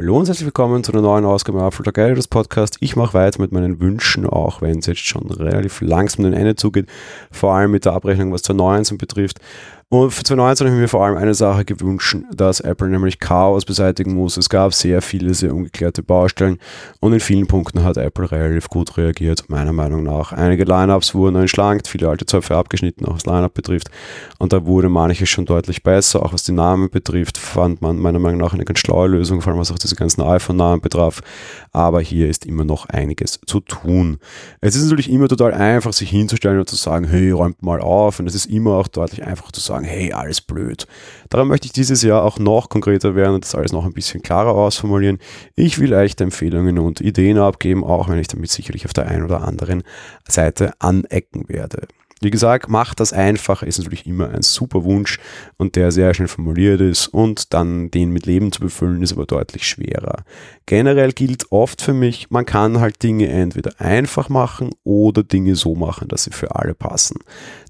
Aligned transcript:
Hallo 0.00 0.16
und 0.16 0.28
herzlich 0.28 0.46
willkommen 0.46 0.82
zu 0.82 0.92
einer 0.92 1.02
neuen 1.02 1.26
Ausgabe 1.26 1.60
Apfel 1.60 1.82
der 1.82 1.92
Geil, 1.92 2.14
das 2.14 2.26
Podcast. 2.26 2.78
Ich 2.80 2.96
mache 2.96 3.12
weiter 3.12 3.38
mit 3.38 3.52
meinen 3.52 3.80
Wünschen, 3.80 4.24
auch 4.24 4.62
wenn 4.62 4.78
es 4.78 4.86
jetzt 4.86 5.06
schon 5.06 5.30
relativ 5.30 5.82
langsam 5.82 6.24
den 6.24 6.32
Ende 6.32 6.56
zugeht, 6.56 6.86
vor 7.30 7.52
allem 7.52 7.72
mit 7.72 7.84
der 7.84 7.92
Abrechnung, 7.92 8.32
was 8.32 8.40
zur 8.40 8.54
19 8.54 8.96
betrifft. 8.96 9.40
Und 9.92 10.12
für 10.12 10.22
2019 10.22 10.66
habe 10.68 10.76
ich 10.76 10.80
mir 10.82 10.88
vor 10.88 11.04
allem 11.04 11.16
eine 11.16 11.34
Sache 11.34 11.64
gewünscht, 11.64 12.16
dass 12.32 12.60
Apple 12.60 12.88
nämlich 12.88 13.18
Chaos 13.18 13.64
beseitigen 13.64 14.14
muss. 14.14 14.36
Es 14.36 14.48
gab 14.48 14.72
sehr 14.72 15.02
viele, 15.02 15.34
sehr 15.34 15.52
ungeklärte 15.52 16.04
Baustellen 16.04 16.60
und 17.00 17.12
in 17.12 17.18
vielen 17.18 17.48
Punkten 17.48 17.82
hat 17.82 17.96
Apple 17.96 18.30
relativ 18.30 18.68
gut 18.68 18.96
reagiert, 18.96 19.50
meiner 19.50 19.72
Meinung 19.72 20.04
nach. 20.04 20.30
Einige 20.30 20.62
Lineups 20.62 21.12
wurden 21.16 21.34
entschlankt, 21.34 21.88
viele 21.88 22.08
alte 22.08 22.24
Zöpfe 22.24 22.54
abgeschnitten, 22.54 23.04
auch 23.04 23.16
was 23.16 23.26
Lineup 23.26 23.52
betrifft. 23.52 23.90
Und 24.38 24.52
da 24.52 24.64
wurde 24.64 24.88
manches 24.88 25.28
schon 25.28 25.44
deutlich 25.44 25.82
besser, 25.82 26.22
auch 26.24 26.32
was 26.32 26.44
die 26.44 26.52
Namen 26.52 26.88
betrifft, 26.88 27.36
fand 27.36 27.82
man 27.82 27.98
meiner 27.98 28.20
Meinung 28.20 28.38
nach 28.38 28.54
eine 28.54 28.64
ganz 28.64 28.78
schlaue 28.78 29.08
Lösung, 29.08 29.40
vor 29.40 29.50
allem 29.50 29.60
was 29.60 29.72
auch 29.72 29.78
diese 29.90 29.96
ganzen 29.96 30.22
iPhone-Namen 30.22 30.80
betraf. 30.80 31.20
Aber 31.72 32.00
hier 32.00 32.28
ist 32.28 32.46
immer 32.46 32.64
noch 32.64 32.86
einiges 32.86 33.40
zu 33.46 33.60
tun. 33.60 34.18
Es 34.60 34.76
ist 34.76 34.84
natürlich 34.84 35.10
immer 35.10 35.28
total 35.28 35.52
einfach, 35.52 35.92
sich 35.92 36.10
hinzustellen 36.10 36.58
und 36.60 36.68
zu 36.68 36.76
sagen, 36.76 37.06
hey, 37.06 37.30
räumt 37.30 37.62
mal 37.62 37.80
auf. 37.80 38.20
Und 38.20 38.26
es 38.26 38.34
ist 38.34 38.46
immer 38.46 38.74
auch 38.74 38.88
deutlich 38.88 39.24
einfacher 39.24 39.52
zu 39.52 39.60
sagen, 39.60 39.84
hey, 39.84 40.12
alles 40.12 40.40
blöd. 40.40 40.86
Darum 41.28 41.48
möchte 41.48 41.66
ich 41.66 41.72
dieses 41.72 42.02
Jahr 42.02 42.24
auch 42.24 42.38
noch 42.38 42.68
konkreter 42.68 43.14
werden 43.14 43.34
und 43.34 43.44
das 43.44 43.54
alles 43.54 43.72
noch 43.72 43.84
ein 43.84 43.92
bisschen 43.92 44.22
klarer 44.22 44.54
ausformulieren. 44.54 45.18
Ich 45.54 45.78
will 45.78 45.92
euch 45.94 46.14
Empfehlungen 46.20 46.78
und 46.78 47.00
Ideen 47.00 47.38
abgeben, 47.38 47.84
auch 47.84 48.08
wenn 48.08 48.18
ich 48.18 48.28
damit 48.28 48.50
sicherlich 48.50 48.84
auf 48.84 48.92
der 48.92 49.08
einen 49.08 49.24
oder 49.24 49.42
anderen 49.42 49.82
Seite 50.28 50.72
anecken 50.80 51.48
werde. 51.48 51.88
Wie 52.22 52.30
gesagt, 52.30 52.68
macht 52.68 53.00
das 53.00 53.14
einfach, 53.14 53.62
ist 53.62 53.78
natürlich 53.78 54.06
immer 54.06 54.28
ein 54.28 54.42
super 54.42 54.84
Wunsch 54.84 55.18
und 55.56 55.74
der 55.74 55.90
sehr 55.90 56.12
schnell 56.12 56.28
formuliert 56.28 56.82
ist 56.82 57.08
und 57.08 57.54
dann 57.54 57.90
den 57.90 58.10
mit 58.10 58.26
Leben 58.26 58.52
zu 58.52 58.60
befüllen 58.60 59.02
ist 59.02 59.12
aber 59.12 59.24
deutlich 59.24 59.66
schwerer. 59.66 60.24
Generell 60.66 61.12
gilt 61.12 61.50
oft 61.50 61.80
für 61.80 61.94
mich, 61.94 62.30
man 62.30 62.44
kann 62.44 62.78
halt 62.78 63.02
Dinge 63.02 63.28
entweder 63.28 63.80
einfach 63.80 64.28
machen 64.28 64.70
oder 64.84 65.22
Dinge 65.22 65.54
so 65.56 65.74
machen, 65.74 66.08
dass 66.08 66.24
sie 66.24 66.32
für 66.32 66.54
alle 66.54 66.74
passen. 66.74 67.20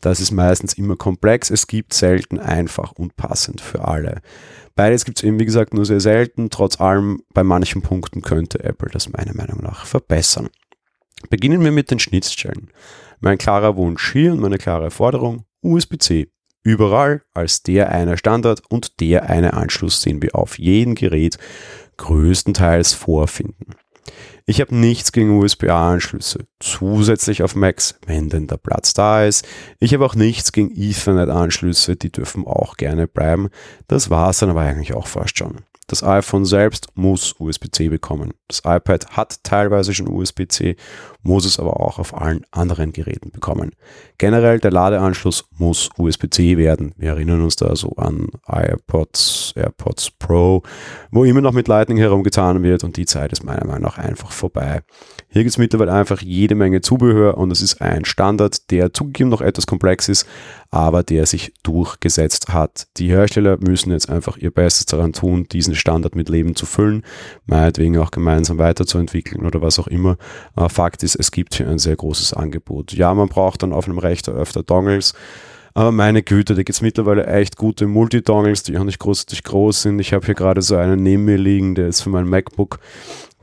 Das 0.01 0.21
ist 0.21 0.33
meistens 0.33 0.75
immer 0.75 0.97
komplex, 0.97 1.51
es 1.51 1.69
gibt 1.69 1.95
selten 1.95 2.41
einfach 2.41 2.91
und 2.91 3.17
passend 3.17 3.61
für 3.61 3.87
alle. 3.87 4.21
Beides 4.75 5.05
gibt 5.05 5.19
es 5.19 5.25
eben, 5.25 5.39
wie 5.39 5.45
gesagt, 5.45 5.75
nur 5.75 5.85
sehr 5.85 6.01
selten. 6.01 6.51
Trotz 6.51 6.81
allem, 6.81 7.23
bei 7.35 7.45
manchen 7.45 7.83
Punkten 7.83 8.23
könnte 8.23 8.65
Apple 8.65 8.89
das 8.91 9.11
meiner 9.11 9.35
Meinung 9.35 9.63
nach 9.63 9.85
verbessern. 9.85 10.49
Beginnen 11.29 11.63
wir 11.63 11.73
mit 11.73 11.91
den 11.91 11.99
Schnittstellen. 11.99 12.71
Mein 13.21 13.39
klarer 13.39 13.77
Wunsch 13.77 14.13
hier 14.13 14.33
und 14.33 14.41
meine 14.41 14.59
klare 14.59 14.91
Forderung, 14.91 15.45
USB-C. 15.63 16.29
Überall 16.63 17.23
als 17.33 17.63
der 17.63 17.91
eine 17.91 18.19
Standard 18.19 18.63
und 18.69 19.01
der 19.01 19.29
eine 19.29 19.55
Anschluss, 19.55 20.01
den 20.01 20.23
wir 20.23 20.35
auf 20.35 20.59
jedem 20.59 20.95
Gerät 20.95 21.39
größtenteils 21.97 22.93
vorfinden. 22.93 23.75
Ich 24.47 24.61
habe 24.61 24.75
nichts 24.75 25.13
gegen 25.13 25.39
USB-A-Anschlüsse, 25.39 26.47
zusätzlich 26.59 27.43
auf 27.43 27.55
Macs, 27.55 27.95
wenn 28.07 28.31
denn 28.31 28.47
der 28.47 28.57
Platz 28.57 28.95
da 28.95 29.25
ist. 29.25 29.47
Ich 29.79 29.95
habe 29.95 30.05
auch 30.05 30.15
nichts 30.15 30.53
gegen 30.53 30.75
Ethernet-Anschlüsse, 30.75 31.97
die 31.97 32.11
dürfen 32.11 32.47
auch 32.47 32.77
gerne 32.77 33.07
bleiben. 33.07 33.51
Das 33.87 34.11
war 34.11 34.31
es 34.31 34.39
dann 34.39 34.51
aber 34.51 34.63
eigentlich 34.63 34.95
auch 34.95 35.07
fast 35.07 35.39
schon. 35.39 35.59
Das 35.91 36.05
iPhone 36.05 36.45
selbst 36.45 36.87
muss 36.95 37.35
USB-C 37.41 37.89
bekommen. 37.89 38.33
Das 38.47 38.61
iPad 38.65 39.09
hat 39.17 39.43
teilweise 39.43 39.93
schon 39.93 40.07
USB-C, 40.07 40.77
muss 41.25 41.45
es 41.45 41.59
aber 41.59 41.81
auch 41.81 41.99
auf 41.99 42.17
allen 42.17 42.45
anderen 42.53 42.93
Geräten 42.93 43.33
bekommen. 43.33 43.73
Generell 44.17 44.61
der 44.61 44.71
Ladeanschluss 44.71 45.47
muss 45.59 45.91
USB-C 45.99 46.57
werden. 46.59 46.95
Wir 46.97 47.11
erinnern 47.11 47.43
uns 47.43 47.57
da 47.57 47.75
so 47.75 47.97
an 47.97 48.29
iPods, 48.47 49.53
AirPods 49.57 50.13
Pro, 50.13 50.63
wo 51.11 51.25
immer 51.25 51.41
noch 51.41 51.55
mit 51.55 51.67
Lightning 51.67 51.99
herumgetan 51.99 52.63
wird 52.63 52.85
und 52.85 52.97
die 52.97 53.07
Zeit 53.07 53.33
ist 53.33 53.43
meiner 53.43 53.67
Meinung 53.67 53.83
nach 53.83 53.99
einfach 53.99 54.31
vorbei. 54.31 54.83
Hier 55.29 55.43
gibt 55.43 55.51
es 55.51 55.59
mittlerweile 55.59 55.93
einfach 55.93 56.23
jede 56.23 56.55
Menge 56.55 56.83
Zubehör 56.83 57.37
und 57.37 57.51
es 57.51 57.63
ist 57.63 57.83
ein 57.83 58.05
Standard, 58.05 58.71
der 58.71 58.93
zugegeben 58.93 59.29
noch 59.29 59.41
etwas 59.41 59.67
komplex 59.67 60.09
ist, 60.09 60.25
aber 60.71 61.03
der 61.03 61.27
sich 61.27 61.53
durchgesetzt 61.63 62.51
hat. 62.51 62.87
Die 62.97 63.09
Hersteller 63.09 63.59
müssen 63.61 63.91
jetzt 63.91 64.09
einfach 64.09 64.37
ihr 64.37 64.51
Bestes 64.53 64.87
daran 64.87 65.13
tun, 65.13 65.47
diesen 65.51 65.75
Standard 65.75 66.15
mit 66.15 66.29
Leben 66.29 66.55
zu 66.55 66.65
füllen, 66.67 67.03
meinetwegen 67.47 67.99
auch 67.99 68.13
gemeinsam 68.13 68.59
weiterzuentwickeln 68.59 69.45
oder 69.45 69.63
was 69.63 69.79
auch 69.79 69.89
immer. 69.89 70.17
Fakt 70.69 71.03
ist, 71.03 71.17
es 71.17 71.33
gibt 71.33 71.55
hier 71.55 71.69
ein 71.69 71.79
sehr 71.79 71.97
großes 71.97 72.35
Angebot. 72.35 72.93
Ja, 72.93 73.13
man 73.15 73.29
braucht 73.29 73.63
dann 73.63 73.73
auf 73.73 73.87
einem 73.87 73.99
Rechner 73.99 74.35
öfter 74.35 74.63
Dongles, 74.63 75.15
aber 75.75 75.93
meine 75.93 76.23
Güte, 76.23 76.55
da 76.55 76.63
gibt 76.63 76.71
es 76.71 76.83
mittlerweile 76.83 77.27
echt 77.27 77.57
gute 77.57 77.87
Multidongles, 77.87 78.65
die 78.65 78.77
auch 78.77 78.85
nicht 78.85 78.99
großartig 78.99 79.45
groß 79.45 79.83
sind. 79.83 79.99
Ich 80.01 80.13
habe 80.13 80.27
hier 80.27 80.35
gerade 80.35 80.63
so 80.63 80.77
einen 80.77 81.03
neben 81.03 81.25
mir 81.25 81.39
liegen, 81.39 81.75
der 81.75 81.89
ist 81.89 82.01
für 82.03 82.11
mein 82.11 82.29
MacBook 82.29 82.81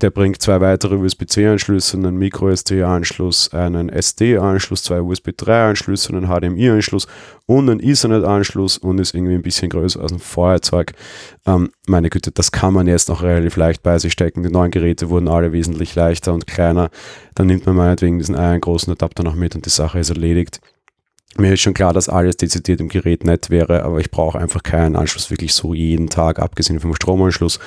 der 0.01 0.11
bringt 0.11 0.41
zwei 0.41 0.61
weitere 0.61 0.95
USB-C-Anschlüsse, 0.95 1.97
einen 1.97 2.17
Micro-SD-Anschluss, 2.17 3.51
einen 3.53 3.89
SD-Anschluss, 3.89 4.83
zwei 4.83 5.01
USB 5.01 5.29
3-Anschlüsse, 5.29 6.09
einen 6.09 6.27
HDMI-Anschluss 6.27 7.07
und 7.47 7.69
einen 7.69 7.79
Ethernet-Anschluss 7.79 8.77
und 8.77 8.99
ist 8.99 9.15
irgendwie 9.15 9.33
ein 9.33 9.41
bisschen 9.41 9.69
größer 9.69 10.01
als 10.01 10.11
ein 10.11 10.19
Feuerzeug. 10.19 10.93
Ähm, 11.45 11.71
meine 11.87 12.09
Güte, 12.09 12.31
das 12.31 12.51
kann 12.51 12.73
man 12.73 12.87
jetzt 12.87 13.09
noch 13.09 13.23
relativ 13.23 13.55
leicht 13.55 13.81
bei 13.81 13.97
sich 13.97 14.13
stecken. 14.13 14.43
Die 14.43 14.49
neuen 14.49 14.71
Geräte 14.71 15.09
wurden 15.09 15.27
alle 15.27 15.51
wesentlich 15.51 15.95
leichter 15.95 16.33
und 16.33 16.45
kleiner. 16.45 16.89
Dann 17.33 17.47
nimmt 17.47 17.65
man 17.65 17.75
meinetwegen 17.75 18.19
diesen 18.19 18.35
einen 18.35 18.61
großen 18.61 18.93
Adapter 18.93 19.23
noch 19.23 19.35
mit 19.35 19.55
und 19.55 19.65
die 19.65 19.71
Sache 19.71 19.99
ist 19.99 20.09
erledigt. 20.09 20.59
Mir 21.39 21.53
ist 21.53 21.61
schon 21.61 21.75
klar, 21.75 21.93
dass 21.93 22.09
alles 22.09 22.37
dezidiert 22.37 22.79
im 22.81 22.89
Gerät 22.89 23.23
nett 23.23 23.51
wäre, 23.51 23.83
aber 23.83 23.99
ich 23.99 24.09
brauche 24.09 24.39
einfach 24.39 24.63
keinen 24.63 24.95
Anschluss 24.95 25.29
wirklich 25.29 25.53
so 25.53 25.75
jeden 25.75 26.09
Tag, 26.09 26.39
abgesehen 26.39 26.79
vom 26.79 26.95
Stromanschluss. 26.95 27.59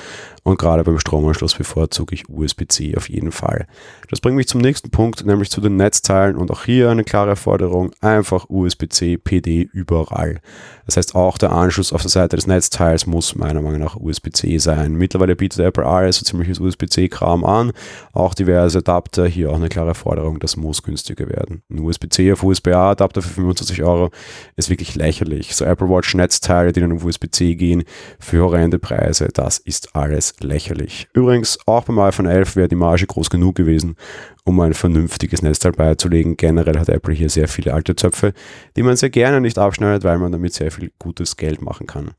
Und 0.43 0.57
gerade 0.57 0.83
beim 0.83 0.99
Stromanschluss 0.99 1.53
bevorzuge 1.53 2.15
ich 2.15 2.27
USB-C 2.27 2.97
auf 2.97 3.09
jeden 3.09 3.31
Fall. 3.31 3.67
Das 4.09 4.19
bringt 4.19 4.35
mich 4.35 4.47
zum 4.47 4.59
nächsten 4.59 4.89
Punkt, 4.89 5.23
nämlich 5.23 5.51
zu 5.51 5.61
den 5.61 5.75
Netzteilen. 5.75 6.35
Und 6.35 6.49
auch 6.49 6.63
hier 6.63 6.89
eine 6.89 7.03
klare 7.03 7.35
Forderung, 7.35 7.91
einfach 8.01 8.49
USB-C, 8.49 9.17
PD 9.17 9.69
überall. 9.71 10.41
Das 10.87 10.97
heißt, 10.97 11.13
auch 11.13 11.37
der 11.37 11.51
Anschluss 11.51 11.93
auf 11.93 12.01
der 12.01 12.09
Seite 12.09 12.35
des 12.35 12.47
Netzteils 12.47 13.05
muss 13.05 13.35
meiner 13.35 13.61
Meinung 13.61 13.79
nach 13.79 13.95
USB-C 13.95 14.57
sein. 14.57 14.95
Mittlerweile 14.95 15.35
bietet 15.35 15.59
Apple 15.59 15.85
alles 15.85 16.17
so 16.17 16.25
ziemliches 16.25 16.59
USB-C-Kram 16.59 17.45
an. 17.45 17.71
Auch 18.11 18.33
diverse 18.33 18.79
Adapter, 18.79 19.27
hier 19.27 19.51
auch 19.51 19.55
eine 19.55 19.69
klare 19.69 19.93
Forderung, 19.93 20.39
das 20.39 20.57
muss 20.57 20.81
günstiger 20.81 21.29
werden. 21.29 21.61
Ein 21.69 21.79
USB-C 21.81 22.33
auf 22.33 22.43
USB-A-Adapter 22.43 23.21
für 23.21 23.29
25 23.29 23.60
Euro 23.83 24.09
ist 24.55 24.69
wirklich 24.69 24.95
lächerlich. 24.95 25.55
So 25.55 25.65
Apple 25.65 25.89
Watch 25.89 26.13
Netzteile, 26.15 26.71
die 26.71 26.79
dann 26.79 26.91
auf 26.91 27.03
USB-C 27.03 27.55
gehen, 27.55 27.83
für 28.19 28.43
horrende 28.43 28.79
Preise, 28.79 29.29
das 29.33 29.57
ist 29.57 29.95
alles 29.95 30.35
lächerlich. 30.39 31.07
Übrigens, 31.13 31.59
auch 31.65 31.83
beim 31.83 31.99
iPhone 31.99 32.25
11 32.25 32.55
wäre 32.55 32.67
die 32.67 32.75
Marge 32.75 33.05
groß 33.05 33.29
genug 33.29 33.55
gewesen, 33.55 33.95
um 34.43 34.59
ein 34.59 34.73
vernünftiges 34.73 35.41
Netzteil 35.41 35.71
beizulegen. 35.71 36.37
Generell 36.37 36.79
hat 36.79 36.89
Apple 36.89 37.13
hier 37.13 37.29
sehr 37.29 37.47
viele 37.47 37.73
alte 37.73 37.95
Zöpfe, 37.95 38.33
die 38.75 38.83
man 38.83 38.95
sehr 38.95 39.09
gerne 39.09 39.41
nicht 39.41 39.57
abschneidet, 39.57 40.03
weil 40.03 40.17
man 40.17 40.31
damit 40.31 40.53
sehr 40.53 40.71
viel 40.71 40.91
gutes 40.99 41.37
Geld 41.37 41.61
machen 41.61 41.87
kann. 41.87 42.11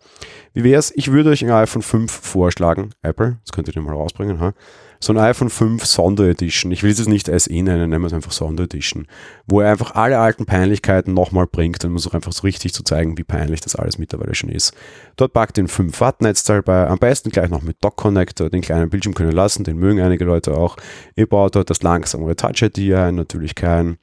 Wie 0.54 0.64
wäre 0.64 0.78
es? 0.78 0.92
Ich 0.96 1.10
würde 1.10 1.30
euch 1.30 1.44
ein 1.44 1.50
iPhone 1.50 1.82
5 1.82 2.10
vorschlagen. 2.10 2.90
Apple, 3.02 3.38
das 3.44 3.52
könnt 3.52 3.68
ihr 3.68 3.82
mal 3.82 3.94
rausbringen. 3.94 4.40
Ha? 4.40 4.54
so 5.02 5.12
ein 5.12 5.18
iPhone 5.18 5.50
5 5.50 5.84
Sonderedition. 5.84 6.70
Ich 6.70 6.84
will 6.84 6.92
es 6.92 7.08
nicht 7.08 7.26
SE 7.26 7.52
nennen, 7.52 7.90
nennen 7.90 8.02
wir 8.02 8.06
es 8.06 8.12
einfach 8.12 8.30
Sonderedition, 8.30 9.06
wo 9.46 9.60
er 9.60 9.72
einfach 9.72 9.96
alle 9.96 10.18
alten 10.18 10.46
Peinlichkeiten 10.46 11.12
nochmal 11.12 11.48
bringt, 11.48 11.84
um 11.84 11.96
es 11.96 12.06
auch 12.06 12.14
einfach 12.14 12.32
so 12.32 12.42
richtig 12.42 12.72
zu 12.72 12.84
zeigen, 12.84 13.18
wie 13.18 13.24
peinlich 13.24 13.60
das 13.60 13.74
alles 13.74 13.98
mittlerweile 13.98 14.34
schon 14.36 14.50
ist. 14.50 14.74
Dort 15.16 15.32
packt 15.32 15.56
den 15.56 15.66
5 15.66 16.00
Watt 16.00 16.22
Netzteil 16.22 16.62
bei, 16.62 16.86
am 16.86 16.98
besten 16.98 17.30
gleich 17.30 17.50
noch 17.50 17.62
mit 17.62 17.82
Dock 17.82 17.96
Connector, 17.96 18.48
den 18.48 18.62
kleinen 18.62 18.90
Bildschirm 18.90 19.14
können 19.14 19.32
lassen, 19.32 19.64
den 19.64 19.76
mögen 19.76 20.00
einige 20.00 20.24
Leute 20.24 20.56
auch. 20.56 20.76
Ihr 21.16 21.26
baut 21.26 21.56
dort 21.56 21.70
das 21.70 21.82
langsamere 22.12 22.36
Touch 22.36 22.62
ID 22.62 22.94
ein, 22.94 23.14
natürlich 23.14 23.54
kein 23.54 23.98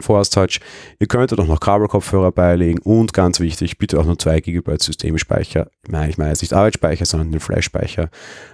Force 0.00 0.30
Touch. 0.30 0.60
Ihr 1.00 1.08
könntet 1.08 1.40
auch 1.40 1.46
noch 1.46 1.60
Kabelkopfhörer 1.60 2.30
beilegen 2.30 2.78
und 2.80 3.12
ganz 3.12 3.40
wichtig, 3.40 3.78
bitte 3.78 3.98
auch 3.98 4.04
nur 4.04 4.18
2 4.18 4.40
GB 4.40 4.76
Systemspeicher. 4.78 5.70
Ich 6.08 6.18
meine 6.18 6.30
jetzt 6.30 6.42
nicht 6.42 6.52
Arbeitsspeicher, 6.52 7.04
sondern 7.04 7.32
den 7.32 7.40
Flash-Speicher. 7.40 8.08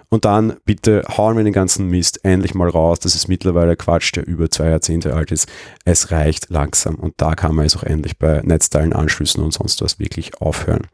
Und 0.09 0.25
dann 0.25 0.55
bitte 0.65 1.03
hauen 1.17 1.37
wir 1.37 1.45
den 1.45 1.53
ganzen 1.53 1.89
Mist 1.89 2.25
endlich 2.25 2.55
mal 2.55 2.69
raus. 2.69 3.01
Das 3.01 3.15
ist 3.15 3.29
mittlerweile 3.29 3.77
Quatsch, 3.77 4.15
der 4.15 4.27
über 4.27 4.51
zwei 4.51 4.71
Jahrzehnte 4.71 5.15
alt 5.15 5.33
ist. 5.33 5.49
Es 5.85 6.11
reicht 6.11 6.51
langsam. 6.51 6.97
Und 6.97 7.15
da 7.19 7.35
kann 7.35 7.55
man 7.55 7.67
es 7.67 7.77
auch 7.77 7.83
endlich 7.83 8.19
bei 8.19 8.41
Netzteilen, 8.43 8.93
Anschlüssen 8.93 9.43
und 9.43 9.53
sonst 9.53 9.83
was 9.83 9.99
wirklich 9.99 10.41
aufhören. 10.41 10.87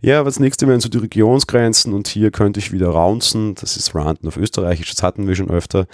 Ja, 0.00 0.24
was 0.24 0.38
nächste 0.38 0.68
wären 0.68 0.78
so 0.78 0.88
die 0.88 0.98
Regionsgrenzen 0.98 1.92
und 1.92 2.06
hier 2.06 2.30
könnte 2.30 2.60
ich 2.60 2.70
wieder 2.70 2.90
raunzen. 2.90 3.56
Das 3.56 3.76
ist 3.76 3.96
Ranten 3.96 4.28
auf 4.28 4.36
Österreichisch, 4.36 4.94
das 4.94 5.02
hatten 5.02 5.26
wir 5.26 5.34
schon 5.34 5.50
öfter. 5.50 5.86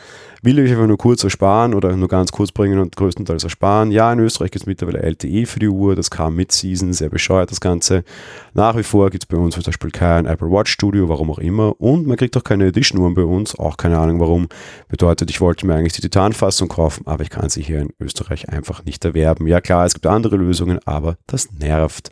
Will 0.42 0.58
ich 0.58 0.70
einfach 0.70 0.86
nur 0.86 0.98
kurz 0.98 1.24
ersparen 1.24 1.72
oder 1.72 1.96
nur 1.96 2.08
ganz 2.08 2.30
kurz 2.30 2.52
bringen 2.52 2.78
und 2.80 2.96
größtenteils 2.96 3.44
ersparen. 3.44 3.90
Ja, 3.90 4.12
in 4.12 4.18
Österreich 4.18 4.50
gibt 4.50 4.64
es 4.64 4.66
mittlerweile 4.66 5.02
LTE 5.02 5.46
für 5.46 5.58
die 5.58 5.68
Uhr, 5.68 5.96
das 5.96 6.10
kam 6.10 6.36
mit 6.36 6.52
Season, 6.52 6.92
sehr 6.92 7.08
bescheuert 7.08 7.50
das 7.50 7.62
Ganze. 7.62 8.04
Nach 8.52 8.76
wie 8.76 8.82
vor 8.82 9.08
gibt 9.08 9.24
es 9.24 9.26
bei 9.26 9.38
uns 9.38 9.54
zum 9.54 9.62
Beispiel 9.62 9.90
kein 9.90 10.26
Apple 10.26 10.50
Watch 10.50 10.70
Studio, 10.70 11.08
warum 11.08 11.30
auch 11.30 11.38
immer. 11.38 11.80
Und 11.80 12.06
man 12.06 12.18
kriegt 12.18 12.36
auch 12.36 12.43
noch 12.44 12.48
keine 12.48 12.66
Edition 12.66 13.14
bei 13.14 13.22
uns, 13.22 13.58
auch 13.58 13.76
keine 13.76 13.98
Ahnung 13.98 14.20
warum. 14.20 14.48
Bedeutet, 14.88 15.30
ich 15.30 15.40
wollte 15.40 15.66
mir 15.66 15.74
eigentlich 15.74 15.94
die 15.94 16.02
Titan-Fassung 16.02 16.68
kaufen, 16.68 17.06
aber 17.06 17.22
ich 17.22 17.30
kann 17.30 17.48
sie 17.48 17.62
hier 17.62 17.80
in 17.80 17.92
Österreich 17.98 18.50
einfach 18.50 18.84
nicht 18.84 19.04
erwerben. 19.04 19.46
Ja 19.46 19.60
klar, 19.60 19.86
es 19.86 19.94
gibt 19.94 20.06
andere 20.06 20.36
Lösungen, 20.36 20.78
aber 20.84 21.16
das 21.26 21.50
nervt. 21.52 22.10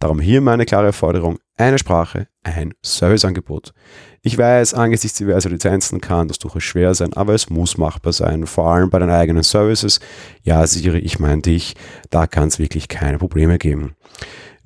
Darum 0.00 0.20
hier 0.20 0.40
meine 0.40 0.64
klare 0.64 0.92
Forderung, 0.92 1.38
eine 1.56 1.78
Sprache, 1.78 2.28
ein 2.42 2.72
Serviceangebot. 2.82 3.74
Ich 4.22 4.38
weiß, 4.38 4.72
angesichts 4.74 5.18
diverser 5.18 5.50
Lizenzen 5.50 6.00
kann 6.00 6.28
das 6.28 6.38
durchaus 6.38 6.62
schwer 6.62 6.94
sein, 6.94 7.12
aber 7.12 7.34
es 7.34 7.50
muss 7.50 7.76
machbar 7.76 8.14
sein, 8.14 8.46
vor 8.46 8.72
allem 8.72 8.88
bei 8.88 8.98
den 8.98 9.10
eigenen 9.10 9.42
Services. 9.42 10.00
Ja, 10.42 10.66
Siri, 10.66 10.98
ich 10.98 11.18
meine 11.18 11.42
dich, 11.42 11.74
da 12.10 12.26
kann 12.26 12.48
es 12.48 12.58
wirklich 12.58 12.88
keine 12.88 13.18
Probleme 13.18 13.58
geben. 13.58 13.94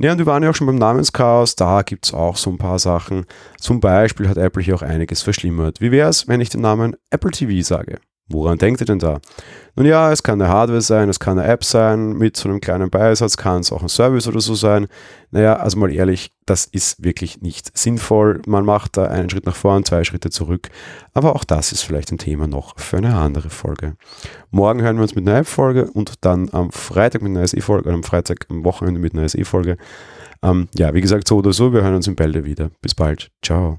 Ja, 0.00 0.12
und 0.12 0.18
wir 0.18 0.26
waren 0.26 0.44
ja 0.44 0.50
auch 0.50 0.54
schon 0.54 0.68
beim 0.68 0.76
Namenschaos, 0.76 1.56
da 1.56 1.82
gibt 1.82 2.06
es 2.06 2.14
auch 2.14 2.36
so 2.36 2.50
ein 2.50 2.58
paar 2.58 2.78
Sachen. 2.78 3.26
Zum 3.58 3.80
Beispiel 3.80 4.28
hat 4.28 4.36
Apple 4.36 4.62
hier 4.62 4.76
auch 4.76 4.82
einiges 4.82 5.22
verschlimmert. 5.22 5.80
Wie 5.80 5.90
wäre 5.90 6.08
es, 6.08 6.28
wenn 6.28 6.40
ich 6.40 6.50
den 6.50 6.60
Namen 6.60 6.94
Apple 7.10 7.32
TV 7.32 7.66
sage? 7.66 7.98
Woran 8.30 8.58
denkt 8.58 8.80
ihr 8.80 8.86
denn 8.86 8.98
da? 8.98 9.20
Nun 9.74 9.86
ja, 9.86 10.12
es 10.12 10.22
kann 10.22 10.40
eine 10.40 10.50
Hardware 10.52 10.82
sein, 10.82 11.08
es 11.08 11.18
kann 11.18 11.38
eine 11.38 11.48
App 11.48 11.64
sein, 11.64 12.12
mit 12.14 12.36
so 12.36 12.48
einem 12.48 12.60
kleinen 12.60 12.90
Beisatz 12.90 13.36
kann 13.36 13.60
es 13.60 13.72
auch 13.72 13.82
ein 13.82 13.88
Service 13.88 14.26
oder 14.26 14.40
so 14.40 14.54
sein. 14.54 14.86
Naja, 15.30 15.56
also 15.56 15.78
mal 15.78 15.92
ehrlich, 15.92 16.32
das 16.44 16.66
ist 16.66 17.02
wirklich 17.02 17.40
nicht 17.40 17.76
sinnvoll. 17.76 18.42
Man 18.46 18.64
macht 18.64 18.96
da 18.96 19.04
einen 19.04 19.30
Schritt 19.30 19.46
nach 19.46 19.56
vorn, 19.56 19.84
zwei 19.84 20.04
Schritte 20.04 20.30
zurück. 20.30 20.68
Aber 21.14 21.34
auch 21.34 21.44
das 21.44 21.72
ist 21.72 21.82
vielleicht 21.82 22.12
ein 22.12 22.18
Thema 22.18 22.46
noch 22.46 22.78
für 22.78 22.98
eine 22.98 23.16
andere 23.16 23.50
Folge. 23.50 23.94
Morgen 24.50 24.82
hören 24.82 24.96
wir 24.96 25.02
uns 25.02 25.14
mit 25.14 25.26
einer 25.26 25.38
App-Folge 25.38 25.90
und 25.90 26.24
dann 26.24 26.50
am 26.52 26.70
Freitag 26.70 27.22
mit 27.22 27.30
einer 27.30 27.46
SE-Folge, 27.46 27.86
oder 27.86 27.94
am 27.94 28.02
Freitag 28.02 28.46
am 28.50 28.64
Wochenende 28.64 29.00
mit 29.00 29.14
einer 29.14 29.28
SE-Folge. 29.28 29.78
Ähm, 30.42 30.68
ja, 30.74 30.92
wie 30.92 31.00
gesagt, 31.00 31.28
so 31.28 31.38
oder 31.38 31.52
so, 31.52 31.72
wir 31.72 31.82
hören 31.82 31.94
uns 31.94 32.06
in 32.06 32.16
Bälde 32.16 32.44
wieder. 32.44 32.70
Bis 32.82 32.94
bald. 32.94 33.30
Ciao. 33.42 33.78